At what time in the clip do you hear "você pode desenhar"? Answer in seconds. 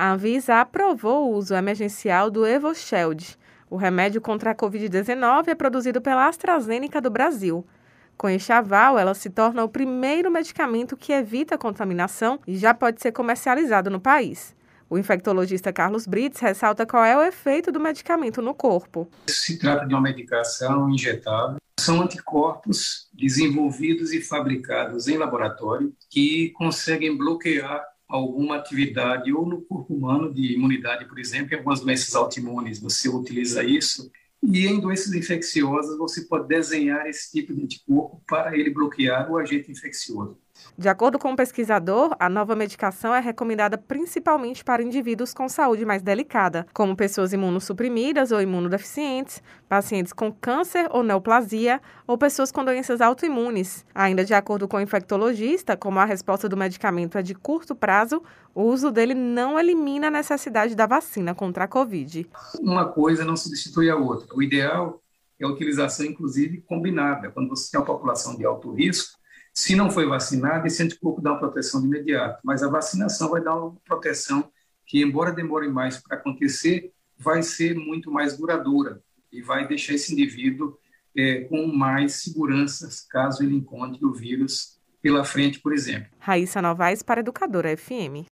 35.98-37.06